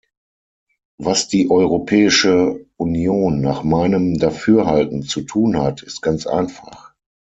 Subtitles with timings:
[0.97, 6.95] Was die Europäische Union nach meinem Dafürhalten zu tun hat, ist ganz einfach.